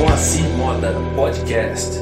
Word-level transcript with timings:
Moacir 0.00 0.48
Moda 0.56 0.94
Podcast. 1.14 1.98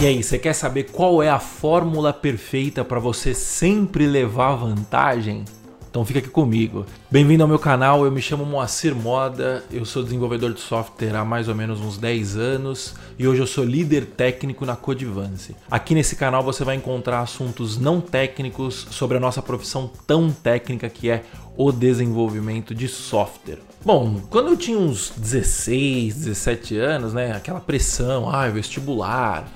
E 0.00 0.06
aí, 0.06 0.20
você 0.20 0.36
quer 0.36 0.52
saber 0.52 0.90
qual 0.90 1.22
é 1.22 1.28
a 1.28 1.38
fórmula 1.38 2.12
perfeita 2.12 2.84
para 2.84 2.98
você 2.98 3.34
sempre 3.34 4.04
levar 4.04 4.56
vantagem? 4.56 5.44
Então 5.90 6.04
fica 6.04 6.20
aqui 6.20 6.28
comigo. 6.28 6.86
Bem-vindo 7.10 7.42
ao 7.42 7.48
meu 7.48 7.58
canal, 7.58 8.04
eu 8.04 8.12
me 8.12 8.22
chamo 8.22 8.46
Moacir 8.46 8.94
Moda, 8.94 9.64
eu 9.72 9.84
sou 9.84 10.04
desenvolvedor 10.04 10.54
de 10.54 10.60
software 10.60 11.16
há 11.16 11.24
mais 11.24 11.48
ou 11.48 11.54
menos 11.54 11.80
uns 11.80 11.98
10 11.98 12.36
anos 12.36 12.94
e 13.18 13.26
hoje 13.26 13.42
eu 13.42 13.46
sou 13.46 13.64
líder 13.64 14.06
técnico 14.06 14.64
na 14.64 14.76
Codivance. 14.76 15.56
Aqui 15.68 15.92
nesse 15.92 16.14
canal 16.14 16.44
você 16.44 16.62
vai 16.62 16.76
encontrar 16.76 17.18
assuntos 17.18 17.76
não 17.76 18.00
técnicos 18.00 18.86
sobre 18.92 19.16
a 19.16 19.20
nossa 19.20 19.42
profissão 19.42 19.90
tão 20.06 20.30
técnica 20.30 20.88
que 20.88 21.10
é 21.10 21.24
o 21.56 21.72
desenvolvimento 21.72 22.72
de 22.72 22.86
software. 22.86 23.58
Bom, 23.84 24.20
quando 24.30 24.50
eu 24.50 24.56
tinha 24.56 24.78
uns 24.78 25.10
16, 25.16 26.14
17 26.14 26.78
anos, 26.78 27.12
né, 27.12 27.32
aquela 27.32 27.60
pressão, 27.60 28.30
ah, 28.30 28.46
vestibular, 28.48 29.48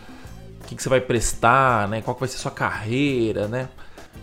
o 0.60 0.66
que, 0.66 0.74
que 0.74 0.82
você 0.82 0.88
vai 0.88 1.01
prestar, 1.01 1.87
né, 1.87 2.02
qual 2.02 2.16
vai 2.19 2.29
ser 2.29 2.38
sua 2.38 2.51
carreira, 2.51 3.46
né? 3.46 3.69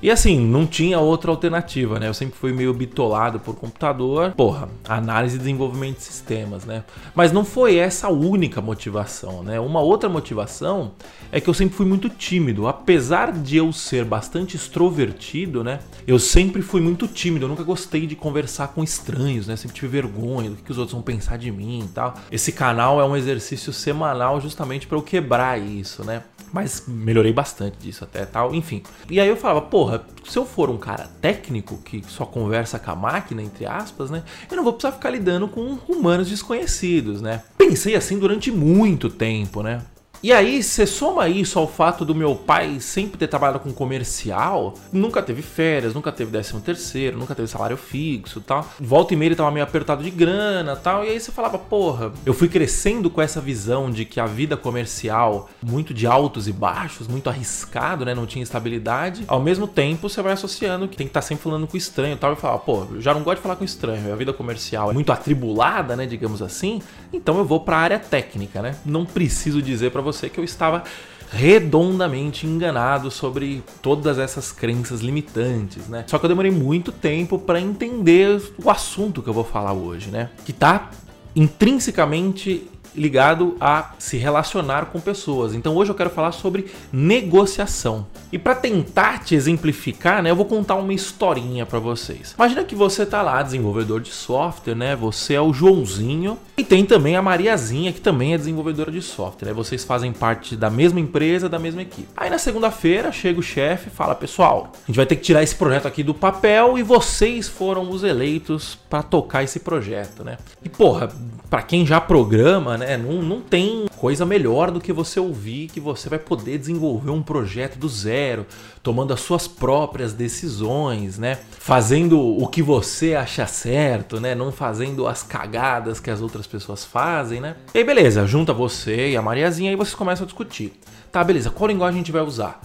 E 0.02 0.10
assim, 0.10 0.40
não 0.40 0.66
tinha 0.66 1.00
outra 1.00 1.30
alternativa, 1.30 2.00
né? 2.00 2.08
Eu 2.08 2.14
sempre 2.14 2.36
fui 2.36 2.52
meio 2.52 2.74
bitolado 2.74 3.40
por 3.40 3.56
computador. 3.56 4.32
Porra, 4.32 4.68
análise 4.88 5.36
e 5.36 5.40
desenvolvimento 5.40 5.98
de 5.98 6.04
sistemas, 6.04 6.66
né? 6.66 6.84
Mas 7.14 7.32
não 7.32 7.46
foi 7.46 7.76
essa 7.76 8.08
a 8.08 8.10
única 8.10 8.60
motivação, 8.62 9.44
né? 9.44 9.60
Uma 9.60 9.80
outra 9.80 10.10
motivação 10.10 10.94
é 11.32 11.40
que 11.40 11.48
eu 11.48 11.54
sempre 11.54 11.76
fui 11.76 11.86
muito 11.86 12.10
tímido. 12.10 12.68
Apesar 12.68 13.32
de 13.32 13.58
eu 13.58 13.72
ser 13.72 14.04
bastante 14.04 14.56
extrovertido, 14.56 15.64
né? 15.64 15.80
Eu 16.08 16.18
sempre 16.18 16.64
fui 16.64 16.82
muito 16.82 17.08
tímido. 17.08 17.46
Eu 17.46 17.50
nunca 17.50 17.64
gostei 17.64 18.08
de 18.08 18.16
conversar 18.16 18.70
com 18.70 18.84
estranhos, 18.84 19.46
né? 19.46 19.56
Sempre 19.56 19.76
tive 19.76 19.88
vergonha 19.88 20.50
do 20.50 20.56
que 20.56 20.72
os 20.72 20.80
outros 20.80 20.94
vão 20.94 21.04
pensar 21.04 21.38
de 21.38 21.52
mim 21.52 21.84
e 21.86 21.90
tal. 21.90 22.16
Esse 22.32 22.52
canal 22.52 23.00
é 23.00 23.06
um 23.06 23.16
exercício 23.16 23.72
semanal 23.72 24.42
justamente 24.42 24.88
para 24.88 24.98
eu 24.98 25.04
quebrar 25.04 25.62
isso, 25.62 26.04
né? 26.04 26.24
Mas 26.52 26.84
melhorei 26.88 27.32
bastante 27.32 27.78
disso 27.78 28.04
até 28.04 28.26
tal, 28.26 28.54
enfim. 28.54 28.84
E 29.10 29.20
aí 29.20 29.28
eu 29.28 29.38
falava, 29.38 29.62
porra, 29.62 30.04
se 30.28 30.38
eu 30.38 30.46
for 30.46 30.70
um 30.70 30.78
cara 30.78 31.10
técnico 31.22 31.78
que 31.78 32.04
só 32.08 32.26
conversa 32.26 32.78
com 32.78 32.92
a 32.92 32.96
máquina, 32.96 33.42
entre 33.42 33.66
aspas, 33.66 34.10
né? 34.10 34.24
Eu 34.50 34.58
não 34.58 34.64
vou 34.64 34.74
precisar 34.74 34.94
ficar 34.94 35.10
lidando 35.10 35.48
com 35.48 35.78
humanos 35.88 36.30
desconhecidos, 36.30 37.22
né? 37.22 37.42
Pensei 37.58 37.96
assim 37.96 38.20
durante 38.20 38.52
muito 38.52 39.10
tempo, 39.10 39.64
né? 39.64 39.82
E 40.24 40.32
aí, 40.32 40.62
você 40.62 40.86
soma 40.86 41.28
isso 41.28 41.58
ao 41.58 41.68
fato 41.68 42.06
do 42.06 42.14
meu 42.14 42.36
pai 42.36 42.80
sempre 42.80 43.18
ter 43.18 43.28
trabalhado 43.28 43.60
com 43.60 43.74
comercial, 43.74 44.76
nunca 44.94 45.20
teve 45.20 45.42
férias, 45.42 45.96
nunca 45.96 46.12
teve 46.12 46.30
décimo 46.30 46.62
terceiro, 46.62 47.18
nunca 47.18 47.34
teve 47.34 47.48
salário 47.48 47.76
fixo 47.76 48.40
tal. 48.40 48.68
Volta 48.80 49.16
e 49.16 49.18
meia 49.18 49.30
ele 49.30 49.36
tava 49.36 49.50
meio 49.50 49.64
apertado 49.64 50.04
de 50.04 50.12
grana 50.12 50.76
tal. 50.76 51.04
E 51.04 51.10
aí 51.10 51.20
você 51.20 51.32
falava, 51.32 51.58
porra, 51.58 52.12
eu 52.24 52.36
fui 52.36 52.48
crescendo 52.48 53.10
com 53.10 53.20
essa 53.20 53.42
visão 53.42 53.90
de 53.90 54.06
que 54.06 54.20
a 54.20 54.28
vida 54.28 54.56
comercial, 54.56 55.50
muito 55.60 55.92
de 55.92 56.06
altos 56.06 56.48
e 56.48 56.54
baixos, 56.54 57.08
muito 57.08 57.28
arriscado, 57.28 58.06
né? 58.06 58.14
Não 58.14 58.28
tinha 58.28 58.44
estabilidade. 58.44 59.24
Ao 59.28 59.42
mesmo 59.42 59.68
tempo, 59.68 60.08
você 60.08 60.22
vai 60.22 60.34
associando 60.34 60.88
que 60.88 60.96
tem 60.96 61.08
que 61.08 61.12
estar 61.12 61.22
tá 61.22 61.28
sempre 61.28 61.44
falando 61.44 61.66
com 61.66 61.76
estranho 61.76 62.16
tal. 62.16 62.34
E 62.34 62.36
falava, 62.36 62.60
pô, 62.60 62.86
eu 62.92 63.02
já 63.02 63.12
não 63.12 63.24
gosto 63.24 63.38
de 63.38 63.44
falar 63.44 63.56
com 63.56 63.66
estranho. 63.66 64.14
A 64.14 64.16
vida 64.16 64.32
comercial 64.32 64.92
é 64.92 64.94
muito 64.94 65.12
atribulada, 65.12 65.96
né? 65.96 66.06
Digamos 66.06 66.44
assim. 66.44 66.80
Então 67.14 67.38
eu 67.38 67.46
vou 67.46 67.60
pra 67.60 67.78
área 67.78 68.00
técnica, 68.00 68.62
né? 68.62 68.76
Não 68.86 69.06
preciso 69.06 69.62
dizer 69.62 69.92
para 69.92 70.02
você 70.02 70.12
você 70.12 70.30
que 70.30 70.40
eu 70.40 70.44
estava 70.44 70.84
redondamente 71.32 72.46
enganado 72.46 73.10
sobre 73.10 73.64
todas 73.82 74.20
essas 74.20 74.52
crenças 74.52 75.00
limitantes, 75.00 75.88
né? 75.88 76.04
Só 76.08 76.20
que 76.20 76.26
eu 76.26 76.30
demorei 76.30 76.52
muito 76.52 76.92
tempo 76.92 77.40
para 77.40 77.60
entender 77.60 78.42
o 78.62 78.70
assunto 78.70 79.24
que 79.24 79.30
eu 79.30 79.34
vou 79.34 79.46
falar 79.46 79.72
hoje, 79.72 80.12
né? 80.12 80.30
Que 80.46 80.52
tá 80.52 80.92
intrinsecamente 81.34 82.70
ligado 82.96 83.56
a 83.60 83.92
se 83.98 84.18
relacionar 84.18 84.88
com 84.88 85.00
pessoas. 85.00 85.54
Então 85.54 85.76
hoje 85.76 85.92
eu 85.92 85.96
quero 85.96 86.10
falar 86.10 86.32
sobre 86.32 86.68
negociação. 86.92 88.06
E 88.32 88.40
para 88.40 88.56
tentar 88.56 89.24
te 89.24 89.36
exemplificar, 89.36 90.22
né, 90.24 90.32
eu 90.32 90.36
vou 90.36 90.46
contar 90.46 90.76
uma 90.76 90.94
historinha 90.94 91.66
para 91.66 91.80
vocês. 91.80 92.34
Imagina 92.38 92.64
que 92.64 92.76
você 92.76 93.06
tá 93.06 93.22
lá, 93.22 93.42
desenvolvedor 93.42 94.00
de 94.00 94.12
software, 94.12 94.76
né? 94.76 94.96
Você 94.96 95.34
é 95.34 95.42
o 95.42 95.54
Joãozinho 95.54 96.38
e 96.58 96.64
tem 96.64 96.86
também 96.86 97.16
a 97.16 97.22
Mariazinha, 97.22 97.92
que 97.92 98.00
também 98.00 98.34
é 98.34 98.38
desenvolvedora 98.38 98.92
de 98.92 99.02
software. 99.02 99.50
Né? 99.50 99.54
Vocês 99.54 99.84
fazem 99.84 100.14
parte 100.14 100.56
da 100.56 100.70
mesma 100.70 101.00
empresa, 101.00 101.50
da 101.50 101.60
mesma 101.60 101.82
equipe. 101.82 102.08
Aí 102.16 102.30
na 102.30 102.38
segunda-feira 102.38 103.12
chega 103.12 103.40
o 103.40 103.44
chefe 103.44 103.90
e 103.90 103.92
fala: 103.92 104.16
"Pessoal, 104.16 104.72
a 104.74 104.88
gente 104.88 104.96
vai 104.96 105.06
ter 105.06 105.16
que 105.16 105.24
tirar 105.24 105.44
esse 105.44 105.56
projeto 105.56 105.88
aqui 105.88 106.04
do 106.04 106.14
papel 106.14 106.78
e 106.78 106.84
vocês 106.84 107.48
foram 107.48 107.90
os 107.90 108.04
eleitos 108.04 108.78
para 108.90 109.04
tocar 109.04 109.44
esse 109.44 109.60
projeto, 109.60 110.24
né?" 110.24 110.38
E 110.64 110.70
porra, 110.70 111.10
para 111.50 111.62
quem 111.62 111.86
já 111.86 112.00
programa, 112.00 112.78
né, 112.82 112.98
não, 112.98 113.22
não 113.22 113.40
tem 113.40 113.86
coisa 113.96 114.26
melhor 114.26 114.72
do 114.72 114.82
que 114.82 114.92
você 114.92 115.20
ouvir 115.20 115.68
que 115.68 115.80
você 115.80 116.10
vai 116.10 116.18
poder 116.18 116.58
desenvolver 116.58 117.12
um 117.12 117.22
projeto 117.22 117.78
do 117.78 117.88
zero, 117.88 118.48
tomando 118.82 119.14
as 119.14 119.20
suas 119.20 119.48
próprias 119.48 120.12
decisões, 120.12 121.20
né? 121.20 121.38
Fazendo 121.60 122.20
o 122.20 122.48
que 122.48 122.64
você 122.64 123.14
acha 123.14 123.46
certo, 123.46 124.20
né? 124.20 124.34
Não 124.34 124.52
fazendo 124.52 125.08
as 125.08 125.22
cagadas 125.22 126.00
que 126.00 126.10
as 126.10 126.20
outras 126.20 126.48
pessoas 126.48 126.84
fazem, 126.84 127.40
né? 127.40 127.56
E 127.74 127.78
aí, 127.78 127.84
beleza, 127.84 128.26
junta 128.26 128.52
você 128.54 129.12
e 129.12 129.16
a 129.16 129.22
Mariazinha 129.22 129.72
e 129.72 129.76
vocês 129.76 129.96
começam 129.96 130.24
a 130.24 130.26
discutir. 130.28 130.74
Tá, 131.12 131.24
beleza, 131.24 131.52
qual 131.52 131.68
linguagem 131.68 132.00
a 132.00 132.04
gente 132.04 132.12
vai 132.12 132.24
usar? 132.24 132.60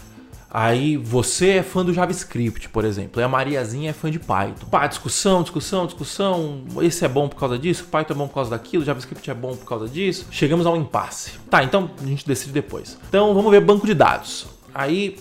Aí 0.58 0.96
você 0.96 1.58
é 1.58 1.62
fã 1.62 1.84
do 1.84 1.92
JavaScript, 1.92 2.70
por 2.70 2.86
exemplo, 2.86 3.20
e 3.20 3.22
a 3.22 3.28
Mariazinha 3.28 3.90
é 3.90 3.92
fã 3.92 4.10
de 4.10 4.18
Python. 4.18 4.68
Pá, 4.70 4.86
discussão, 4.86 5.42
discussão, 5.42 5.84
discussão. 5.84 6.64
Esse 6.80 7.04
é 7.04 7.08
bom 7.08 7.28
por 7.28 7.36
causa 7.36 7.58
disso, 7.58 7.84
Python 7.84 8.14
é 8.14 8.16
bom 8.16 8.26
por 8.26 8.36
causa 8.36 8.52
daquilo, 8.52 8.82
JavaScript 8.82 9.30
é 9.30 9.34
bom 9.34 9.54
por 9.54 9.66
causa 9.66 9.86
disso. 9.86 10.26
Chegamos 10.30 10.64
ao 10.64 10.74
impasse. 10.74 11.32
Tá, 11.50 11.62
então 11.62 11.90
a 12.02 12.06
gente 12.06 12.26
decide 12.26 12.52
depois. 12.52 12.98
Então 13.06 13.34
vamos 13.34 13.50
ver 13.50 13.60
banco 13.60 13.86
de 13.86 13.92
dados. 13.92 14.46
Aí 14.72 15.18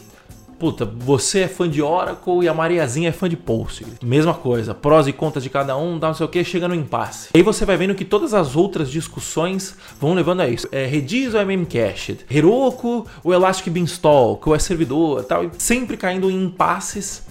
Puta, 0.58 0.86
você 0.86 1.42
é 1.42 1.48
fã 1.48 1.70
de 1.70 1.82
Oracle 1.82 2.44
e 2.44 2.48
a 2.48 2.54
Mariazinha 2.54 3.10
é 3.10 3.12
fã 3.12 3.28
de 3.28 3.36
Postgres. 3.36 4.00
Mesma 4.02 4.34
coisa, 4.34 4.74
prós 4.74 5.06
e 5.08 5.14
contras 5.14 5.44
de 5.44 5.50
cada 5.50 5.76
um, 5.78 6.00
não 6.00 6.14
sei 6.14 6.26
o 6.26 6.30
que, 6.30 6.44
chega 6.44 6.68
no 6.68 6.76
impasse. 6.76 7.30
Aí 7.34 7.42
você 7.42 7.66
vai 7.66 7.76
vendo 7.76 7.94
que 7.94 8.06
todas 8.06 8.34
as 8.34 8.56
outras 8.56 8.90
discussões 8.90 9.76
vão 10.00 10.14
levando 10.14 10.42
a 10.42 10.48
isso. 10.48 10.68
É 10.72 10.86
Redis 10.86 11.34
ou 11.34 11.42
é 11.42 11.46
Memcached? 11.46 12.26
Heroku 12.32 13.06
ou 13.24 13.34
Elastic 13.34 13.72
Beanstalk? 13.72 14.48
Ou 14.48 14.56
é 14.56 14.60
servidor 14.60 15.24
tal? 15.26 15.52
Sempre 15.58 15.98
caindo 15.98 16.32
em 16.32 16.46
impasses 16.46 17.24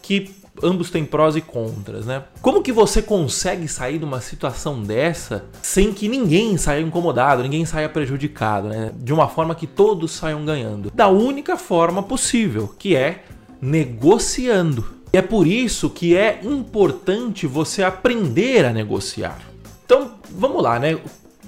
que 0.00 0.39
ambos 0.62 0.90
têm 0.90 1.04
prós 1.04 1.36
e 1.36 1.40
contras, 1.40 2.06
né? 2.06 2.24
Como 2.40 2.62
que 2.62 2.72
você 2.72 3.02
consegue 3.02 3.68
sair 3.68 3.98
de 3.98 4.04
uma 4.04 4.20
situação 4.20 4.82
dessa 4.82 5.44
sem 5.62 5.92
que 5.92 6.08
ninguém 6.08 6.56
saia 6.56 6.80
incomodado, 6.80 7.42
ninguém 7.42 7.64
saia 7.64 7.88
prejudicado, 7.88 8.68
né? 8.68 8.92
De 8.96 9.12
uma 9.12 9.28
forma 9.28 9.54
que 9.54 9.66
todos 9.66 10.12
saiam 10.12 10.44
ganhando. 10.44 10.90
Da 10.94 11.08
única 11.08 11.56
forma 11.56 12.02
possível, 12.02 12.74
que 12.78 12.96
é 12.96 13.24
negociando. 13.60 15.00
E 15.12 15.18
é 15.18 15.22
por 15.22 15.46
isso 15.46 15.90
que 15.90 16.16
é 16.16 16.40
importante 16.42 17.46
você 17.46 17.82
aprender 17.82 18.64
a 18.64 18.72
negociar. 18.72 19.38
Então, 19.84 20.12
vamos 20.30 20.62
lá, 20.62 20.78
né? 20.78 20.98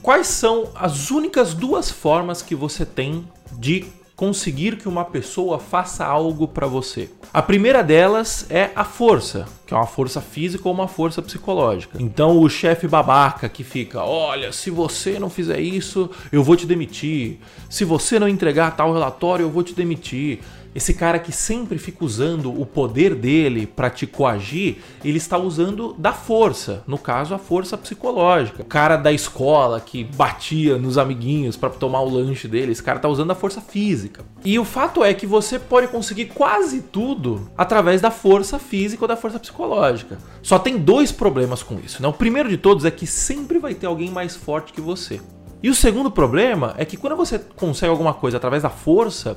Quais 0.03 0.27
são 0.27 0.69
as 0.75 1.13
únicas 1.13 1.55
duas 1.55 1.89
formas 1.89 2.43
que 2.43 2.57
você 2.57 2.85
tem 2.85 3.25
de 3.53 3.87
conseguir 4.23 4.77
que 4.77 4.89
uma 4.89 5.05
pessoa 5.05 5.59
faça 5.59 6.07
algo 6.07 6.47
para 6.47 6.65
você. 6.65 7.11
A 7.35 7.43
primeira 7.43 7.83
delas 7.83 8.47
é 8.49 8.71
a 8.77 8.85
força, 8.85 9.49
que 9.67 9.75
é 9.75 9.77
uma 9.77 9.85
força 9.85 10.21
física 10.21 10.69
ou 10.69 10.73
uma 10.73 10.87
força 10.87 11.21
psicológica. 11.21 12.01
Então 12.01 12.39
o 12.39 12.49
chefe 12.49 12.87
babaca 12.87 13.49
que 13.49 13.65
fica, 13.65 14.05
olha, 14.05 14.53
se 14.53 14.71
você 14.71 15.19
não 15.19 15.29
fizer 15.29 15.59
isso, 15.59 16.09
eu 16.31 16.45
vou 16.45 16.55
te 16.55 16.67
demitir. 16.67 17.41
Se 17.69 17.85
você 17.85 18.17
não 18.21 18.29
entregar 18.29 18.77
tal 18.77 18.93
relatório, 18.93 19.43
eu 19.43 19.51
vou 19.51 19.65
te 19.65 19.75
demitir. 19.75 20.39
Esse 20.75 20.95
cara 20.95 21.19
que 21.19 21.33
sempre 21.33 21.79
fica 21.79 22.05
usando 22.05 22.51
o 22.59 22.65
poder 22.65 23.15
dele 23.15 23.67
para 23.67 23.91
te 23.91 24.07
coagir, 24.07 24.79
ele 25.05 25.19
está 25.19 25.37
usando 25.37 25.95
da 25.99 26.13
força, 26.13 26.83
no 26.87 26.97
caso 26.97 27.35
a 27.35 27.39
força 27.39 27.77
psicológica. 27.77 28.63
O 28.63 28.67
cara 28.67 28.97
da 28.97 29.13
escola 29.13 29.81
que 29.81 30.03
batia 30.03 30.79
nos 30.79 30.97
amiguinhos 30.97 31.57
para 31.57 31.71
tomar 31.71 32.01
o 32.01 32.09
lanche 32.09 32.49
dele, 32.49 32.73
esse 32.73 32.83
cara 32.83 32.97
está 32.97 33.09
usando 33.09 33.31
a 33.31 33.35
força 33.35 33.61
física. 33.61 34.25
E 34.45 34.59
o 34.59 34.65
fato 34.65 35.05
é 35.05 35.13
que 35.13 35.27
você 35.27 35.59
pode 35.59 35.89
conseguir 35.89 36.27
quase 36.27 36.81
tudo 36.81 37.51
através 37.57 38.01
da 38.01 38.11
força 38.11 38.59
física 38.59 39.05
ou 39.05 39.09
da 39.09 39.17
força 39.17 39.39
psicológica. 39.39 40.19
Só 40.43 40.59
tem 40.59 40.79
dois 40.79 41.13
problemas 41.13 41.63
com 41.63 41.79
isso. 41.79 42.01
Né? 42.01 42.09
O 42.09 42.13
primeiro 42.13 42.49
de 42.49 42.57
todos 42.57 42.85
é 42.85 42.91
que 42.91 43.07
sempre 43.07 43.59
vai 43.59 43.75
ter 43.75 43.87
alguém 43.87 44.11
mais 44.11 44.35
forte 44.35 44.73
que 44.73 44.81
você. 44.81 45.21
E 45.63 45.71
o 45.71 45.75
segundo 45.75 46.11
problema 46.11 46.75
é 46.77 46.85
que 46.85 46.97
quando 46.97 47.15
você 47.15 47.39
consegue 47.39 47.91
alguma 47.91 48.13
coisa 48.13 48.37
através 48.37 48.65
da 48.65 48.71
força, 48.71 49.37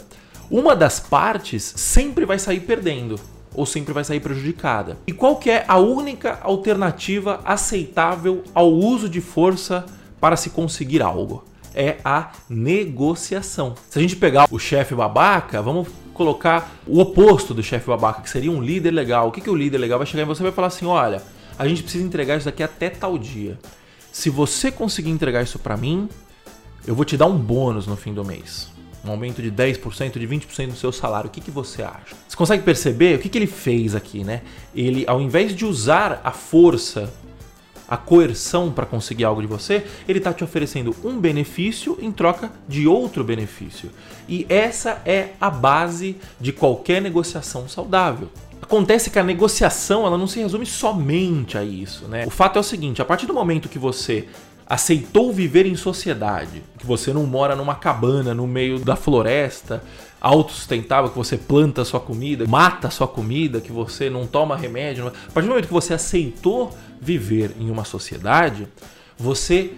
uma 0.49 0.75
das 0.75 0.99
partes 0.99 1.73
sempre 1.75 2.25
vai 2.25 2.39
sair 2.39 2.61
perdendo 2.61 3.19
ou 3.53 3.65
sempre 3.65 3.93
vai 3.93 4.03
sair 4.03 4.19
prejudicada. 4.19 4.97
E 5.07 5.13
qual 5.13 5.37
que 5.37 5.49
é 5.49 5.65
a 5.67 5.77
única 5.77 6.39
alternativa 6.43 7.39
aceitável 7.45 8.43
ao 8.53 8.71
uso 8.71 9.07
de 9.07 9.21
força 9.21 9.85
para 10.19 10.35
se 10.35 10.49
conseguir 10.49 11.01
algo? 11.01 11.43
É 11.73 11.97
a 12.03 12.31
negociação. 12.49 13.75
Se 13.89 13.97
a 13.97 14.01
gente 14.01 14.15
pegar 14.15 14.47
o 14.51 14.59
chefe 14.59 14.93
babaca, 14.93 15.61
vamos 15.61 15.87
colocar 16.13 16.71
o 16.87 16.99
oposto 16.99 17.53
do 17.53 17.61
chefe 17.61 17.87
babaca, 17.87 18.21
que 18.21 18.29
seria 18.29 18.51
um 18.51 18.61
líder 18.61 18.91
legal. 18.91 19.27
O 19.27 19.31
que, 19.31 19.41
que 19.41 19.49
o 19.49 19.55
líder 19.55 19.77
legal 19.77 19.99
vai 19.99 20.07
chegar 20.07 20.23
em 20.23 20.27
você 20.27 20.41
e 20.41 20.43
vai 20.43 20.51
falar 20.51 20.67
assim: 20.67 20.85
olha, 20.85 21.21
a 21.57 21.67
gente 21.67 21.83
precisa 21.83 22.05
entregar 22.05 22.37
isso 22.37 22.45
daqui 22.45 22.63
até 22.63 22.89
tal 22.89 23.17
dia. 23.17 23.59
Se 24.11 24.29
você 24.29 24.71
conseguir 24.71 25.09
entregar 25.09 25.43
isso 25.43 25.59
para 25.59 25.75
mim, 25.75 26.07
eu 26.87 26.95
vou 26.95 27.03
te 27.03 27.17
dar 27.17 27.25
um 27.25 27.37
bônus 27.37 27.85
no 27.87 27.97
fim 27.97 28.13
do 28.13 28.23
mês. 28.23 28.74
Um 29.05 29.11
aumento 29.11 29.41
de 29.41 29.51
10%, 29.51 30.17
de 30.17 30.27
20% 30.27 30.67
do 30.67 30.75
seu 30.75 30.91
salário. 30.91 31.27
O 31.27 31.31
que, 31.31 31.41
que 31.41 31.51
você 31.51 31.83
acha? 31.83 32.15
Você 32.27 32.35
consegue 32.35 32.63
perceber 32.63 33.17
o 33.17 33.19
que, 33.19 33.29
que 33.29 33.37
ele 33.37 33.47
fez 33.47 33.95
aqui, 33.95 34.23
né? 34.23 34.41
Ele, 34.75 35.05
ao 35.07 35.21
invés 35.21 35.55
de 35.55 35.65
usar 35.65 36.21
a 36.23 36.31
força 36.31 37.13
a 37.87 37.97
coerção 37.97 38.71
para 38.71 38.85
conseguir 38.85 39.25
algo 39.25 39.41
de 39.41 39.47
você, 39.47 39.85
ele 40.07 40.17
está 40.17 40.33
te 40.33 40.43
oferecendo 40.43 40.95
um 41.03 41.19
benefício 41.19 41.97
em 42.01 42.11
troca 42.11 42.51
de 42.67 42.87
outro 42.87 43.23
benefício. 43.23 43.91
E 44.27 44.45
essa 44.49 45.01
é 45.05 45.29
a 45.39 45.49
base 45.49 46.17
de 46.39 46.51
qualquer 46.51 47.01
negociação 47.01 47.67
saudável. 47.69 48.29
Acontece 48.61 49.11
que 49.11 49.19
a 49.19 49.23
negociação 49.23 50.05
ela 50.05 50.17
não 50.17 50.25
se 50.25 50.39
resume 50.39 50.65
somente 50.65 51.57
a 51.57 51.63
isso, 51.63 52.07
né? 52.07 52.25
O 52.25 52.31
fato 52.31 52.57
é 52.57 52.59
o 52.59 52.63
seguinte: 52.63 53.01
a 53.01 53.05
partir 53.05 53.27
do 53.27 53.33
momento 53.33 53.69
que 53.69 53.77
você 53.77 54.27
aceitou 54.67 55.31
viver 55.31 55.65
em 55.65 55.75
sociedade, 55.75 56.63
que 56.77 56.85
você 56.85 57.13
não 57.13 57.25
mora 57.25 57.55
numa 57.55 57.75
cabana 57.75 58.33
no 58.33 58.47
meio 58.47 58.79
da 58.79 58.95
floresta, 58.95 59.83
autossustentável, 60.19 61.11
que 61.11 61.17
você 61.17 61.37
planta 61.37 61.85
sua 61.85 61.99
comida, 61.99 62.47
mata 62.47 62.89
sua 62.89 63.07
comida, 63.07 63.61
que 63.61 63.71
você 63.71 64.09
não 64.09 64.25
toma 64.25 64.57
remédio. 64.57 65.07
A 65.07 65.31
partir 65.31 65.47
do 65.47 65.49
momento 65.49 65.67
que 65.67 65.73
você 65.73 65.93
aceitou 65.93 66.75
viver 66.99 67.55
em 67.59 67.69
uma 67.69 67.85
sociedade, 67.85 68.67
você 69.17 69.73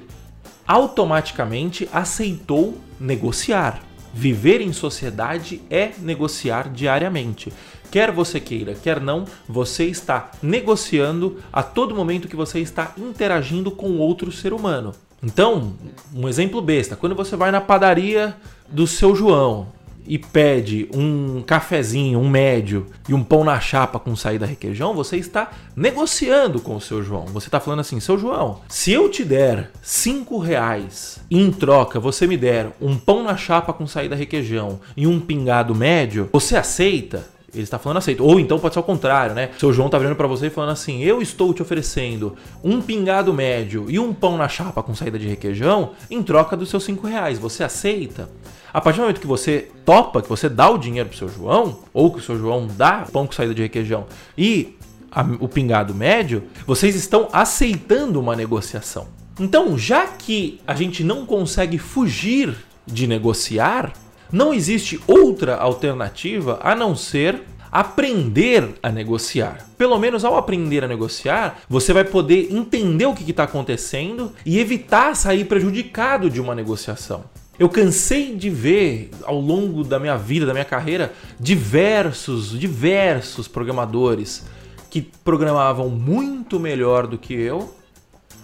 automaticamente 0.66 1.89
aceitou 1.92 2.78
negociar. 3.00 3.81
Viver 4.13 4.62
em 4.62 4.72
sociedade 4.72 5.62
é 5.69 5.92
negociar 6.00 6.69
diariamente. 6.69 7.51
Quer 7.89 8.12
você 8.12 8.39
queira, 8.39 8.74
quer 8.74 9.00
não, 9.00 9.25
você 9.48 9.86
está 9.86 10.31
negociando 10.42 11.38
a 11.51 11.63
todo 11.63 11.95
momento 11.95 12.28
que 12.28 12.36
você 12.36 12.60
está 12.60 12.94
interagindo 12.98 13.72
com 13.72 13.98
outro 13.98 14.31
ser 14.31 14.54
humano. 14.54 14.94
Então, 15.24 15.74
um 16.13 16.28
exemplo 16.28 16.62
besta: 16.62 16.95
quando 16.95 17.16
você 17.16 17.36
vai 17.36 17.51
na 17.51 17.62
padaria 17.62 18.36
do 18.69 18.86
seu 18.86 19.16
João 19.16 19.68
e 20.07 20.18
pede 20.18 20.88
um 20.94 21.42
cafezinho, 21.42 22.19
um 22.19 22.30
médio 22.30 22.88
e 23.10 23.13
um 23.13 23.24
pão 23.24 23.44
na 23.44 23.60
chapa 23.60 24.00
com 24.00 24.16
saída 24.16 24.45
requeijão, 24.45 24.94
você 24.94 25.18
está 25.18 25.51
negociando 25.75 26.62
com 26.62 26.75
o 26.75 26.81
seu 26.81 27.04
João. 27.04 27.25
Você 27.25 27.48
está 27.48 27.60
falando 27.60 27.81
assim, 27.81 28.00
seu 28.00 28.18
João, 28.18 28.62
se 28.69 28.92
eu 28.92 29.10
te 29.10 29.25
der 29.25 29.69
cinco 29.81 30.38
reais 30.38 31.19
e 31.30 31.38
em 31.38 31.51
troca 31.51 32.00
você 32.00 32.25
me 32.25 32.38
der 32.38 32.72
um 32.80 32.98
pão 32.98 33.22
na 33.22 33.36
chapa 33.36 33.74
com 33.74 33.86
saída 33.86 34.16
requeijão 34.16 34.80
e 34.95 35.06
um 35.06 35.19
pingado 35.19 35.75
médio, 35.75 36.30
você 36.31 36.56
aceita? 36.56 37.37
Ele 37.54 37.64
está 37.64 37.80
falando 37.80 37.98
aceito. 37.98 38.24
Ou 38.24 38.40
então 38.40 38.60
pode 38.60 38.74
ser 38.74 38.80
o 38.80 38.84
contrário, 38.84 39.34
né? 39.34 39.52
Seu 39.58 39.72
João 39.72 39.90
tá 39.90 39.98
virando 39.98 40.18
para 40.18 40.28
você 40.28 40.48
e 40.48 40.50
falando 40.50 40.72
assim: 40.72 41.02
Eu 41.02 41.22
estou 41.22 41.54
te 41.54 41.62
oferecendo 41.62 42.36
um 42.64 42.82
pingado 42.82 43.34
médio 43.34 43.86
e 43.88 43.98
um 43.98 44.14
pão 44.14 44.38
na 44.38 44.50
chapa 44.50 44.84
com 44.84 44.94
saída 44.94 45.18
de 45.18 45.28
requeijão 45.28 45.92
em 46.12 46.22
troca 46.22 46.58
dos 46.58 46.70
seus 46.70 46.84
cinco 46.84 47.08
reais. 47.08 47.40
Você 47.40 47.64
aceita? 47.64 48.30
A 48.74 48.82
partir 48.82 48.98
do 48.98 49.04
momento 49.04 49.22
que 49.22 49.28
você 49.28 49.72
topa, 49.86 50.22
que 50.22 50.28
você 50.28 50.50
dá 50.50 50.70
o 50.70 50.78
dinheiro 50.78 51.08
pro 51.08 51.18
seu 51.18 51.30
João, 51.30 51.80
ou 51.94 52.12
que 52.12 52.20
o 52.20 52.22
seu 52.22 52.38
João 52.38 52.68
dá 52.68 53.08
pão 53.12 53.26
com 53.26 53.32
saída 53.32 53.56
de 53.56 53.62
requeijão 53.62 54.06
e 54.38 54.76
a, 55.12 55.22
o 55.40 55.48
pingado 55.48 55.96
médio, 55.96 56.44
vocês 56.66 56.96
estão 56.96 57.30
aceitando 57.32 58.20
uma 58.20 58.36
negociação. 58.36 59.08
Então, 59.40 59.78
já 59.78 60.06
que 60.06 60.60
a 60.68 60.76
gente 60.76 61.04
não 61.04 61.26
consegue 61.26 61.78
fugir 61.78 62.56
de 62.86 63.08
negociar, 63.08 63.94
não 64.31 64.53
existe 64.53 65.00
outra 65.07 65.56
alternativa 65.56 66.59
a 66.62 66.75
não 66.75 66.95
ser 66.95 67.44
aprender 67.71 68.75
a 68.81 68.91
negociar. 68.91 69.68
Pelo 69.77 69.97
menos 70.00 70.24
ao 70.25 70.38
aprender 70.38 70.83
a 70.83 70.88
negociar, 70.88 71.59
você 71.69 71.94
vai 71.94 72.03
poder 72.03 72.51
entender 72.51 73.06
o 73.06 73.13
que 73.13 73.29
está 73.29 73.44
acontecendo 73.44 74.31
e 74.45 74.59
evitar 74.59 75.15
sair 75.15 75.45
prejudicado 75.45 76.29
de 76.29 76.41
uma 76.41 76.56
negociação. 76.56 77.25
Eu 77.59 77.69
cansei 77.69 78.35
de 78.35 78.50
ver 78.50 79.09
ao 79.24 79.39
longo 79.39 79.83
da 79.83 80.00
minha 80.00 80.15
vida, 80.15 80.45
da 80.45 80.53
minha 80.53 80.65
carreira, 80.65 81.13
diversos, 81.39 82.57
diversos 82.57 83.47
programadores 83.47 84.45
que 84.89 85.01
programavam 85.01 85.89
muito 85.89 86.59
melhor 86.59 87.07
do 87.07 87.18
que 87.18 87.33
eu, 87.33 87.74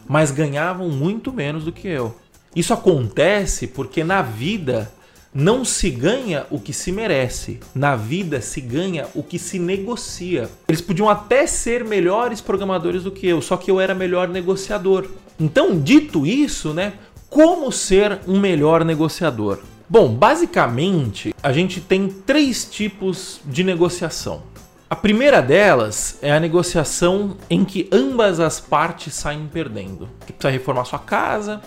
mas 0.07 0.31
ganhavam 0.31 0.89
muito 0.89 1.31
menos 1.31 1.63
do 1.63 1.71
que 1.71 1.87
eu. 1.87 2.15
Isso 2.55 2.73
acontece 2.73 3.67
porque 3.67 4.03
na 4.03 4.21
vida 4.21 4.91
não 5.33 5.65
se 5.65 5.89
ganha 5.89 6.45
o 6.51 6.59
que 6.59 6.71
se 6.71 6.91
merece. 6.91 7.59
Na 7.73 7.95
vida 7.95 8.39
se 8.41 8.61
ganha 8.61 9.07
o 9.15 9.23
que 9.23 9.39
se 9.39 9.57
negocia. 9.57 10.49
Eles 10.67 10.81
podiam 10.81 11.09
até 11.09 11.47
ser 11.47 11.83
melhores 11.83 12.39
programadores 12.39 13.03
do 13.03 13.11
que 13.11 13.27
eu, 13.27 13.41
só 13.41 13.57
que 13.57 13.71
eu 13.71 13.79
era 13.79 13.95
melhor 13.95 14.27
negociador. 14.27 15.09
Então, 15.39 15.79
dito 15.79 16.25
isso, 16.25 16.73
né, 16.73 16.93
como 17.29 17.71
ser 17.71 18.19
um 18.27 18.39
melhor 18.39 18.85
negociador? 18.85 19.59
Bom, 19.89 20.13
basicamente, 20.13 21.33
a 21.41 21.51
gente 21.51 21.81
tem 21.81 22.07
três 22.07 22.65
tipos 22.65 23.41
de 23.45 23.63
negociação. 23.63 24.43
A 24.89 24.95
primeira 24.95 25.41
delas 25.41 26.19
é 26.21 26.31
a 26.31 26.39
negociação 26.39 27.35
em 27.49 27.65
que 27.65 27.89
ambas 27.91 28.39
as 28.39 28.59
partes 28.59 29.15
saem 29.15 29.49
perdendo. 29.51 30.07
Que 30.25 30.31
precisa 30.31 30.51
reformar 30.51 30.85
sua 30.85 30.99
casa, 30.99 31.61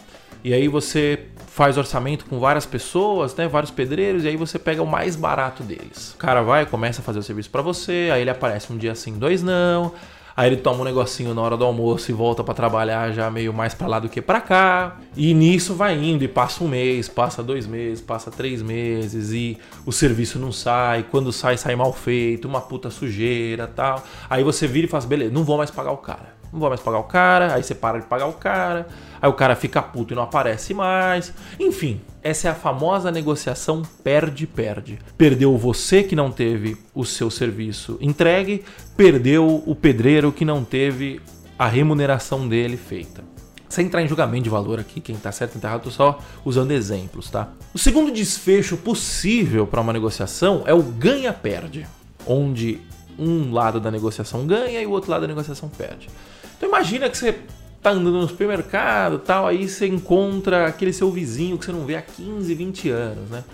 e 0.44 0.54
aí 0.54 0.68
você 0.68 1.26
faz 1.56 1.78
orçamento 1.78 2.26
com 2.26 2.38
várias 2.38 2.66
pessoas, 2.66 3.34
né, 3.34 3.48
vários 3.48 3.70
pedreiros, 3.70 4.24
e 4.24 4.28
aí 4.28 4.36
você 4.36 4.58
pega 4.58 4.82
o 4.82 4.86
mais 4.86 5.16
barato 5.16 5.62
deles. 5.62 6.12
O 6.12 6.18
cara 6.18 6.42
vai, 6.42 6.66
começa 6.66 7.00
a 7.00 7.02
fazer 7.02 7.18
o 7.18 7.22
serviço 7.22 7.48
para 7.48 7.62
você, 7.62 8.10
aí 8.12 8.20
ele 8.20 8.28
aparece 8.28 8.70
um 8.70 8.76
dia 8.76 8.92
assim, 8.92 9.14
dois 9.18 9.42
não, 9.42 9.90
aí 10.36 10.50
ele 10.50 10.58
toma 10.58 10.82
um 10.82 10.84
negocinho 10.84 11.32
na 11.32 11.40
hora 11.40 11.56
do 11.56 11.64
almoço 11.64 12.10
e 12.10 12.14
volta 12.14 12.44
para 12.44 12.52
trabalhar 12.52 13.10
já 13.10 13.30
meio 13.30 13.54
mais 13.54 13.72
para 13.72 13.86
lá 13.86 13.98
do 13.98 14.06
que 14.06 14.20
para 14.20 14.38
cá. 14.38 14.98
E 15.16 15.32
nisso 15.32 15.74
vai 15.74 15.96
indo 15.96 16.22
e 16.22 16.28
passa 16.28 16.62
um 16.62 16.68
mês, 16.68 17.08
passa 17.08 17.42
dois 17.42 17.66
meses, 17.66 18.02
passa 18.02 18.30
três 18.30 18.60
meses 18.60 19.32
e 19.32 19.56
o 19.86 19.92
serviço 19.92 20.38
não 20.38 20.52
sai. 20.52 21.06
Quando 21.10 21.32
sai, 21.32 21.56
sai 21.56 21.74
mal 21.74 21.90
feito, 21.90 22.46
uma 22.46 22.60
puta 22.60 22.90
sujeira 22.90 23.66
tal. 23.66 24.04
Aí 24.28 24.44
você 24.44 24.66
vira 24.66 24.86
e 24.86 24.90
fala, 24.90 24.98
assim, 24.98 25.08
beleza, 25.08 25.32
não 25.32 25.42
vou 25.42 25.56
mais 25.56 25.70
pagar 25.70 25.92
o 25.92 25.96
cara 25.96 26.36
não 26.56 26.60
vou 26.60 26.70
mais 26.70 26.80
pagar 26.80 26.98
o 26.98 27.04
cara, 27.04 27.54
aí 27.54 27.62
você 27.62 27.74
para 27.74 28.00
de 28.00 28.06
pagar 28.06 28.26
o 28.26 28.32
cara, 28.32 28.88
aí 29.20 29.28
o 29.28 29.34
cara 29.34 29.54
fica 29.54 29.82
puto 29.82 30.14
e 30.14 30.16
não 30.16 30.22
aparece 30.22 30.72
mais. 30.72 31.32
Enfim, 31.60 32.00
essa 32.22 32.48
é 32.48 32.50
a 32.50 32.54
famosa 32.54 33.12
negociação 33.12 33.82
perde-perde. 34.02 34.98
Perdeu 35.18 35.56
você 35.56 36.02
que 36.02 36.16
não 36.16 36.32
teve 36.32 36.76
o 36.94 37.04
seu 37.04 37.30
serviço 37.30 37.98
entregue, 38.00 38.64
perdeu 38.96 39.62
o 39.66 39.74
pedreiro 39.74 40.32
que 40.32 40.44
não 40.44 40.64
teve 40.64 41.20
a 41.58 41.68
remuneração 41.68 42.48
dele 42.48 42.76
feita. 42.76 43.22
Sem 43.68 43.86
entrar 43.86 44.00
em 44.00 44.08
julgamento 44.08 44.44
de 44.44 44.50
valor 44.50 44.80
aqui, 44.80 45.00
quem 45.00 45.16
tá 45.16 45.30
certo 45.30 45.56
e 45.56 45.60
tá 45.60 45.68
errado, 45.68 45.82
tô 45.82 45.90
só 45.90 46.18
usando 46.44 46.70
exemplos, 46.70 47.28
tá? 47.28 47.48
O 47.74 47.78
segundo 47.78 48.10
desfecho 48.12 48.76
possível 48.76 49.66
para 49.66 49.80
uma 49.80 49.92
negociação 49.92 50.62
é 50.66 50.72
o 50.72 50.82
ganha-perde, 50.82 51.86
onde 52.26 52.80
um 53.18 53.52
lado 53.52 53.80
da 53.80 53.90
negociação 53.90 54.46
ganha 54.46 54.80
e 54.80 54.86
o 54.86 54.90
outro 54.90 55.10
lado 55.10 55.22
da 55.22 55.28
negociação 55.28 55.68
perde. 55.68 56.08
Então 56.56 56.68
imagina 56.68 57.08
que 57.08 57.16
você 57.16 57.38
tá 57.82 57.90
andando 57.90 58.20
no 58.20 58.28
supermercado 58.28 59.18
tal, 59.18 59.46
aí 59.46 59.68
você 59.68 59.86
encontra 59.86 60.66
aquele 60.66 60.92
seu 60.92 61.10
vizinho 61.10 61.56
que 61.58 61.64
você 61.64 61.72
não 61.72 61.84
vê 61.84 61.96
há 61.96 62.02
15, 62.02 62.54
20 62.54 62.90
anos, 62.90 63.30
né? 63.30 63.44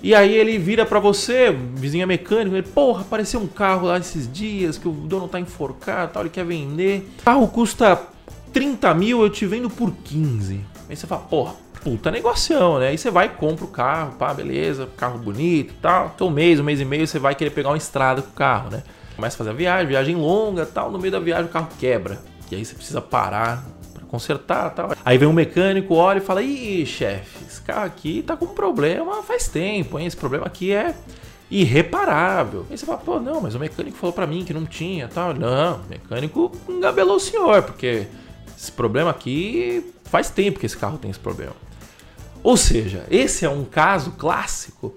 E 0.00 0.14
aí 0.14 0.32
ele 0.32 0.58
vira 0.58 0.86
para 0.86 1.00
você, 1.00 1.50
vizinho 1.50 2.04
é 2.04 2.06
mecânico, 2.06 2.54
ele, 2.54 2.66
porra, 2.66 3.00
apareceu 3.00 3.40
um 3.40 3.48
carro 3.48 3.88
lá 3.88 3.98
esses 3.98 4.32
dias 4.32 4.78
que 4.78 4.86
o 4.86 4.92
dono 4.92 5.26
tá 5.26 5.40
enforcado 5.40 6.12
tal, 6.12 6.22
ele 6.22 6.30
quer 6.30 6.44
vender. 6.44 7.08
O 7.20 7.24
carro 7.24 7.48
custa 7.48 8.00
30 8.52 8.94
mil, 8.94 9.22
eu 9.22 9.30
te 9.30 9.44
vendo 9.44 9.68
por 9.68 9.90
15. 10.04 10.60
Aí 10.88 10.94
você 10.94 11.06
fala, 11.06 11.22
porra, 11.22 11.54
puta 11.82 12.10
negociação, 12.10 12.78
né? 12.78 12.88
Aí 12.88 12.98
você 12.98 13.10
vai 13.10 13.26
e 13.26 13.30
compra 13.30 13.64
o 13.64 13.68
carro, 13.68 14.12
pá, 14.16 14.32
beleza, 14.32 14.88
carro 14.96 15.18
bonito 15.18 15.72
e 15.72 15.76
tal. 15.80 16.12
Então 16.14 16.28
um 16.28 16.30
mês, 16.30 16.60
um 16.60 16.64
mês 16.64 16.80
e 16.80 16.84
meio 16.84 17.06
você 17.06 17.18
vai 17.18 17.34
querer 17.34 17.50
pegar 17.50 17.70
uma 17.70 17.76
estrada 17.76 18.22
com 18.22 18.30
o 18.30 18.34
carro, 18.34 18.70
né? 18.70 18.82
Começa 19.18 19.34
a 19.34 19.38
fazer 19.38 19.50
a 19.50 19.52
viagem, 19.52 19.88
viagem 19.88 20.14
longa 20.14 20.64
tal. 20.64 20.92
No 20.92 20.98
meio 20.98 21.10
da 21.10 21.18
viagem 21.18 21.46
o 21.46 21.48
carro 21.48 21.68
quebra. 21.76 22.20
E 22.52 22.54
aí 22.54 22.64
você 22.64 22.72
precisa 22.72 23.00
parar 23.00 23.66
para 23.92 24.04
consertar 24.06 24.70
tal. 24.70 24.92
Aí 25.04 25.18
vem 25.18 25.26
um 25.26 25.32
mecânico, 25.32 25.92
olha 25.96 26.18
e 26.18 26.20
fala: 26.20 26.40
Ih, 26.40 26.86
chefe, 26.86 27.44
esse 27.44 27.60
carro 27.60 27.84
aqui 27.84 28.22
tá 28.22 28.36
com 28.36 28.46
problema 28.46 29.20
faz 29.24 29.48
tempo, 29.48 29.98
hein? 29.98 30.06
Esse 30.06 30.16
problema 30.16 30.46
aqui 30.46 30.72
é 30.72 30.94
irreparável. 31.50 32.64
Aí 32.70 32.78
você 32.78 32.86
fala, 32.86 32.98
pô, 32.98 33.18
não, 33.18 33.40
mas 33.40 33.56
o 33.56 33.58
mecânico 33.58 33.96
falou 33.96 34.12
para 34.12 34.24
mim 34.24 34.44
que 34.44 34.54
não 34.54 34.64
tinha 34.64 35.08
tal. 35.08 35.34
Não, 35.34 35.80
o 35.80 35.88
mecânico 35.88 36.52
engabelou 36.68 37.16
o 37.16 37.20
senhor, 37.20 37.64
porque 37.64 38.06
esse 38.56 38.70
problema 38.70 39.10
aqui 39.10 39.92
faz 40.04 40.30
tempo 40.30 40.60
que 40.60 40.66
esse 40.66 40.76
carro 40.76 40.96
tem 40.96 41.10
esse 41.10 41.18
problema. 41.18 41.56
Ou 42.40 42.56
seja, 42.56 43.04
esse 43.10 43.44
é 43.44 43.50
um 43.50 43.64
caso 43.64 44.12
clássico 44.12 44.94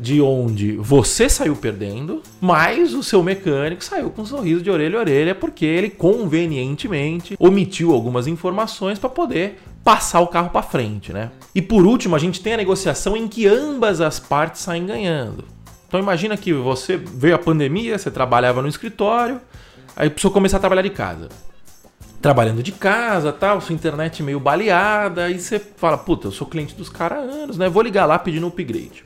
de 0.00 0.20
onde 0.22 0.72
você 0.78 1.28
saiu 1.28 1.54
perdendo, 1.54 2.22
mas 2.40 2.94
o 2.94 3.02
seu 3.02 3.22
mecânico 3.22 3.84
saiu 3.84 4.08
com 4.08 4.22
um 4.22 4.26
sorriso 4.26 4.62
de 4.62 4.70
orelha 4.70 4.96
a 4.96 5.00
orelha 5.00 5.34
porque 5.34 5.66
ele 5.66 5.90
convenientemente 5.90 7.36
omitiu 7.38 7.92
algumas 7.92 8.26
informações 8.26 8.98
para 8.98 9.10
poder 9.10 9.60
passar 9.84 10.20
o 10.20 10.26
carro 10.26 10.48
para 10.48 10.62
frente, 10.62 11.12
né? 11.12 11.30
E 11.54 11.60
por 11.60 11.84
último, 11.84 12.16
a 12.16 12.18
gente 12.18 12.40
tem 12.40 12.54
a 12.54 12.56
negociação 12.56 13.14
em 13.14 13.28
que 13.28 13.46
ambas 13.46 14.00
as 14.00 14.18
partes 14.18 14.62
saem 14.62 14.86
ganhando. 14.86 15.44
Então 15.86 16.00
imagina 16.00 16.34
que 16.36 16.52
você 16.52 16.96
veio 16.96 17.34
a 17.34 17.38
pandemia, 17.38 17.98
você 17.98 18.10
trabalhava 18.10 18.62
no 18.62 18.68
escritório, 18.68 19.38
aí 19.94 20.08
precisou 20.08 20.30
começar 20.30 20.56
a 20.56 20.60
trabalhar 20.60 20.82
de 20.82 20.90
casa. 20.90 21.28
trabalhando 22.20 22.62
de 22.62 22.72
casa, 22.72 23.32
tal, 23.32 23.60
sua 23.60 23.74
internet 23.74 24.22
meio 24.22 24.38
baleada, 24.38 25.24
aí 25.24 25.38
você 25.38 25.58
fala, 25.58 25.96
puta, 25.96 26.28
eu 26.28 26.32
sou 26.32 26.46
cliente 26.46 26.74
dos 26.74 26.88
caras 26.88 27.18
há 27.18 27.22
anos, 27.22 27.56
né? 27.56 27.68
Vou 27.68 27.82
ligar 27.82 28.06
lá 28.06 28.18
pedindo 28.18 28.44
um 28.44 28.50
upgrade. 28.50 29.04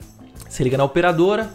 Você 0.54 0.62
liga 0.62 0.78
na 0.78 0.84
operadora, 0.84 1.52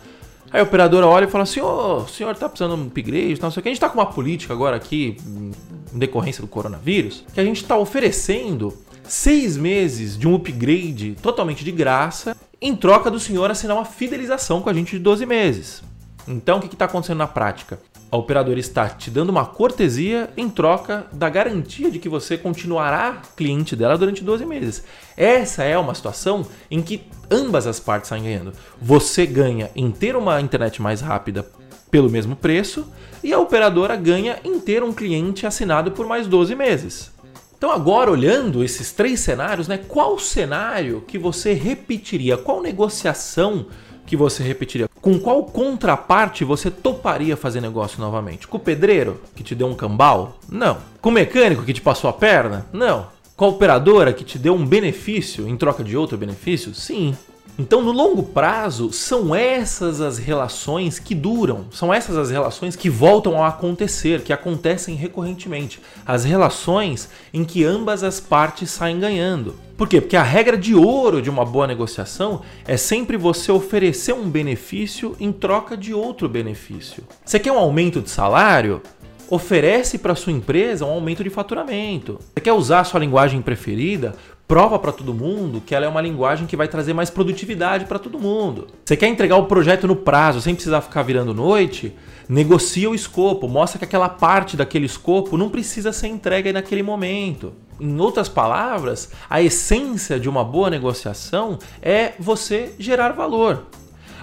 aí 0.51 0.59
a 0.59 0.63
operadora 0.63 1.07
olha 1.07 1.23
e 1.23 1.29
fala 1.29 1.45
assim, 1.45 1.61
ô, 1.61 1.99
o 1.99 2.07
senhor 2.09 2.35
tá 2.35 2.49
precisando 2.49 2.75
de 2.75 2.81
um 2.81 2.87
upgrade, 2.87 3.41
não 3.41 3.49
sei 3.49 3.61
o 3.61 3.63
que. 3.63 3.69
A 3.69 3.71
gente 3.71 3.79
tá 3.79 3.87
com 3.87 3.97
uma 3.97 4.05
política 4.05 4.53
agora 4.53 4.75
aqui, 4.75 5.15
em 5.25 5.97
decorrência 5.97 6.41
do 6.41 6.49
coronavírus, 6.49 7.23
que 7.33 7.39
a 7.39 7.45
gente 7.45 7.63
tá 7.63 7.77
oferecendo 7.77 8.77
seis 9.05 9.55
meses 9.55 10.17
de 10.17 10.27
um 10.27 10.35
upgrade 10.35 11.15
totalmente 11.21 11.63
de 11.63 11.71
graça, 11.71 12.35
em 12.61 12.75
troca 12.75 13.09
do 13.09 13.21
senhor 13.21 13.49
assinar 13.49 13.77
uma 13.77 13.85
fidelização 13.85 14.61
com 14.61 14.69
a 14.69 14.73
gente 14.73 14.97
de 14.97 14.99
12 14.99 15.25
meses. 15.25 15.81
Então, 16.27 16.57
o 16.57 16.61
que 16.61 16.67
está 16.67 16.83
acontecendo 16.83 17.19
na 17.19 17.27
prática? 17.27 17.79
A 18.11 18.17
operadora 18.17 18.59
está 18.59 18.89
te 18.89 19.11
dando 19.11 19.29
uma 19.29 19.45
cortesia 19.45 20.31
em 20.35 20.49
troca 20.49 21.05
da 21.11 21.29
garantia 21.29 21.91
de 21.91 21.99
que 21.99 22.09
você 22.09 22.39
continuará 22.39 23.21
cliente 23.37 23.75
dela 23.75 23.99
durante 23.99 24.23
12 24.23 24.47
meses. 24.47 24.83
Essa 25.15 25.63
é 25.63 25.77
uma 25.77 25.93
situação 25.93 26.43
em 26.71 26.81
que 26.81 27.03
ambas 27.29 27.67
as 27.67 27.79
partes 27.79 28.09
saem 28.09 28.23
ganhando. 28.23 28.53
Você 28.81 29.27
ganha 29.27 29.69
em 29.75 29.91
ter 29.91 30.15
uma 30.15 30.41
internet 30.41 30.81
mais 30.81 31.01
rápida 31.01 31.45
pelo 31.91 32.09
mesmo 32.09 32.35
preço 32.35 32.87
e 33.23 33.31
a 33.31 33.37
operadora 33.37 33.95
ganha 33.95 34.39
em 34.43 34.59
ter 34.59 34.81
um 34.81 34.91
cliente 34.91 35.45
assinado 35.45 35.91
por 35.91 36.07
mais 36.07 36.25
12 36.25 36.55
meses. 36.55 37.11
Então 37.59 37.71
agora 37.71 38.09
olhando 38.09 38.63
esses 38.63 38.91
três 38.91 39.19
cenários, 39.19 39.67
né, 39.67 39.77
qual 39.77 40.17
cenário 40.17 41.01
que 41.01 41.19
você 41.19 41.53
repetiria? 41.53 42.37
Qual 42.37 42.59
negociação 42.59 43.67
que 44.07 44.15
você 44.15 44.41
repetiria? 44.41 44.88
Com 45.01 45.17
qual 45.17 45.43
contraparte 45.43 46.43
você 46.43 46.69
toparia 46.69 47.37
fazer 47.37 47.61
negócio 47.61 48.01
novamente? 48.01 48.47
Com 48.47 48.57
o 48.57 48.59
pedreiro 48.59 49.21
que 49.35 49.43
te 49.43 49.55
deu 49.55 49.67
um 49.67 49.75
cambal? 49.75 50.37
Não. 50.49 50.77
Com 51.01 51.09
o 51.09 51.13
mecânico 51.13 51.63
que 51.63 51.73
te 51.73 51.81
passou 51.81 52.09
a 52.09 52.13
perna? 52.13 52.65
Não. 52.73 53.07
Com 53.35 53.45
a 53.45 53.49
operadora 53.49 54.11
que 54.11 54.25
te 54.25 54.37
deu 54.37 54.53
um 54.53 54.65
benefício 54.65 55.47
em 55.47 55.55
troca 55.55 55.83
de 55.83 55.95
outro 55.95 56.17
benefício? 56.17 56.73
Sim. 56.73 57.15
Então, 57.59 57.81
no 57.81 57.91
longo 57.91 58.23
prazo, 58.23 58.93
são 58.93 59.35
essas 59.35 59.99
as 59.99 60.17
relações 60.17 60.97
que 60.97 61.13
duram, 61.13 61.65
são 61.71 61.93
essas 61.93 62.15
as 62.15 62.31
relações 62.31 62.73
que 62.73 62.89
voltam 62.89 63.43
a 63.43 63.49
acontecer, 63.49 64.21
que 64.21 64.31
acontecem 64.31 64.95
recorrentemente. 64.95 65.81
As 66.05 66.23
relações 66.23 67.09
em 67.33 67.43
que 67.43 67.65
ambas 67.65 68.01
as 68.01 68.21
partes 68.21 68.71
saem 68.71 68.97
ganhando. 68.97 69.55
Por 69.75 69.89
quê? 69.89 69.99
Porque 69.99 70.15
a 70.15 70.23
regra 70.23 70.57
de 70.57 70.73
ouro 70.73 71.21
de 71.21 71.29
uma 71.29 71.43
boa 71.43 71.67
negociação 71.67 72.43
é 72.65 72.77
sempre 72.77 73.17
você 73.17 73.51
oferecer 73.51 74.13
um 74.13 74.29
benefício 74.29 75.17
em 75.19 75.33
troca 75.33 75.75
de 75.75 75.93
outro 75.93 76.29
benefício. 76.29 77.03
Você 77.25 77.39
quer 77.39 77.51
um 77.51 77.59
aumento 77.59 77.99
de 77.99 78.09
salário? 78.09 78.81
Oferece 79.29 79.97
para 79.97 80.15
sua 80.15 80.31
empresa 80.31 80.85
um 80.85 80.91
aumento 80.91 81.25
de 81.25 81.29
faturamento. 81.29 82.19
Você 82.33 82.41
quer 82.41 82.53
usar 82.53 82.79
a 82.79 82.83
sua 82.85 83.01
linguagem 83.01 83.41
preferida? 83.41 84.15
Prova 84.49 84.79
para 84.79 84.91
todo 84.91 85.13
mundo 85.13 85.61
que 85.63 85.75
ela 85.75 85.85
é 85.85 85.87
uma 85.87 86.01
linguagem 86.01 86.47
que 86.47 86.57
vai 86.57 86.67
trazer 86.67 86.91
mais 86.91 87.11
produtividade 87.11 87.85
para 87.85 87.99
todo 87.99 88.17
mundo. 88.17 88.65
Você 88.83 88.97
quer 88.97 89.07
entregar 89.07 89.37
o 89.37 89.45
projeto 89.45 89.85
no 89.85 89.95
prazo 89.95 90.41
sem 90.41 90.55
precisar 90.55 90.81
ficar 90.81 91.03
virando 91.03 91.35
noite? 91.35 91.95
Negocia 92.27 92.89
o 92.89 92.95
escopo, 92.95 93.47
mostra 93.47 93.77
que 93.77 93.85
aquela 93.85 94.09
parte 94.09 94.57
daquele 94.57 94.87
escopo 94.87 95.37
não 95.37 95.51
precisa 95.51 95.93
ser 95.93 96.07
entregue 96.07 96.51
naquele 96.51 96.81
momento. 96.81 97.53
Em 97.79 97.99
outras 97.99 98.27
palavras, 98.27 99.11
a 99.29 99.39
essência 99.39 100.19
de 100.19 100.27
uma 100.27 100.43
boa 100.43 100.71
negociação 100.71 101.59
é 101.79 102.13
você 102.19 102.73
gerar 102.79 103.11
valor. 103.11 103.67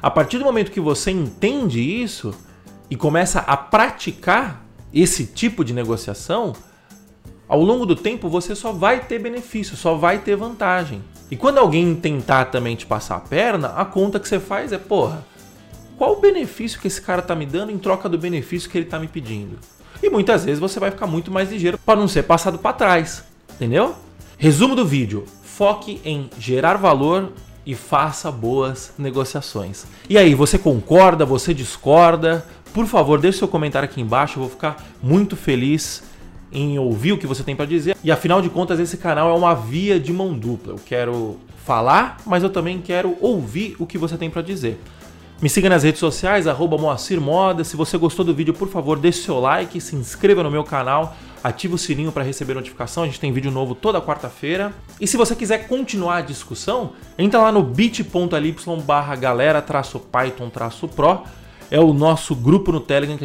A 0.02 0.10
partir 0.10 0.38
do 0.38 0.44
momento 0.44 0.72
que 0.72 0.80
você 0.80 1.12
entende 1.12 1.80
isso 1.80 2.34
e 2.90 2.96
começa 2.96 3.38
a 3.38 3.56
praticar 3.56 4.66
esse 4.92 5.24
tipo 5.24 5.64
de 5.64 5.72
negociação, 5.72 6.52
ao 7.48 7.60
longo 7.62 7.86
do 7.86 7.94
tempo 7.94 8.28
você 8.28 8.54
só 8.54 8.72
vai 8.72 9.00
ter 9.00 9.18
benefício, 9.18 9.76
só 9.76 9.94
vai 9.94 10.18
ter 10.18 10.36
vantagem. 10.36 11.02
E 11.30 11.36
quando 11.36 11.58
alguém 11.58 11.94
tentar 11.94 12.46
também 12.46 12.76
te 12.76 12.86
passar 12.86 13.16
a 13.16 13.20
perna, 13.20 13.68
a 13.68 13.84
conta 13.84 14.20
que 14.20 14.28
você 14.28 14.38
faz 14.38 14.72
é, 14.72 14.78
porra, 14.78 15.24
qual 15.96 16.12
o 16.12 16.20
benefício 16.20 16.80
que 16.80 16.86
esse 16.86 17.00
cara 17.00 17.22
tá 17.22 17.34
me 17.34 17.46
dando 17.46 17.72
em 17.72 17.78
troca 17.78 18.08
do 18.08 18.18
benefício 18.18 18.68
que 18.68 18.76
ele 18.76 18.86
tá 18.86 18.98
me 18.98 19.08
pedindo? 19.08 19.58
E 20.02 20.10
muitas 20.10 20.44
vezes 20.44 20.60
você 20.60 20.78
vai 20.78 20.90
ficar 20.90 21.06
muito 21.06 21.30
mais 21.30 21.50
ligeiro 21.50 21.78
para 21.78 21.98
não 21.98 22.06
ser 22.06 22.24
passado 22.24 22.58
para 22.58 22.72
trás, 22.72 23.24
entendeu? 23.54 23.94
Resumo 24.36 24.76
do 24.76 24.84
vídeo: 24.84 25.24
foque 25.42 26.00
em 26.04 26.28
gerar 26.38 26.74
valor 26.74 27.32
e 27.64 27.74
faça 27.74 28.30
boas 28.30 28.92
negociações. 28.98 29.86
E 30.08 30.18
aí, 30.18 30.34
você 30.34 30.58
concorda, 30.58 31.24
você 31.24 31.54
discorda? 31.54 32.46
Por 32.74 32.86
favor, 32.86 33.18
deixe 33.18 33.38
seu 33.38 33.48
comentário 33.48 33.88
aqui 33.88 34.00
embaixo, 34.00 34.38
eu 34.38 34.42
vou 34.42 34.50
ficar 34.50 34.84
muito 35.02 35.34
feliz 35.34 36.02
em 36.52 36.78
ouvir 36.78 37.12
o 37.12 37.18
que 37.18 37.26
você 37.26 37.42
tem 37.42 37.56
para 37.56 37.66
dizer. 37.66 37.96
E 38.02 38.10
afinal 38.10 38.40
de 38.40 38.48
contas, 38.48 38.78
esse 38.78 38.96
canal 38.96 39.30
é 39.30 39.34
uma 39.34 39.54
via 39.54 39.98
de 39.98 40.12
mão 40.12 40.32
dupla. 40.32 40.74
Eu 40.74 40.80
quero 40.84 41.36
falar, 41.64 42.18
mas 42.24 42.42
eu 42.42 42.50
também 42.50 42.80
quero 42.80 43.16
ouvir 43.20 43.76
o 43.78 43.86
que 43.86 43.98
você 43.98 44.16
tem 44.16 44.30
para 44.30 44.42
dizer. 44.42 44.80
Me 45.42 45.50
siga 45.50 45.68
nas 45.68 45.82
redes 45.82 46.00
sociais, 46.00 46.46
arroba 46.46 46.78
Moacir 46.78 47.20
Moda. 47.20 47.62
Se 47.62 47.76
você 47.76 47.98
gostou 47.98 48.24
do 48.24 48.32
vídeo, 48.32 48.54
por 48.54 48.68
favor, 48.68 48.98
deixe 48.98 49.20
seu 49.20 49.38
like, 49.38 49.78
se 49.82 49.94
inscreva 49.94 50.42
no 50.42 50.50
meu 50.50 50.64
canal, 50.64 51.14
ative 51.44 51.74
o 51.74 51.78
sininho 51.78 52.10
para 52.10 52.24
receber 52.24 52.54
notificação. 52.54 53.02
A 53.02 53.06
gente 53.06 53.20
tem 53.20 53.30
vídeo 53.32 53.50
novo 53.50 53.74
toda 53.74 54.00
quarta-feira. 54.00 54.72
E 54.98 55.06
se 55.06 55.18
você 55.18 55.36
quiser 55.36 55.68
continuar 55.68 56.16
a 56.16 56.22
discussão, 56.22 56.92
entra 57.18 57.38
lá 57.38 57.52
no 57.52 57.62
bit.ly 57.62 58.56
barra 58.82 59.14
galera-python-pro. 59.14 61.24
É 61.70 61.78
o 61.78 61.92
nosso 61.92 62.34
grupo 62.34 62.72
no 62.72 62.80
Telegram 62.80 63.18
que 63.18 63.24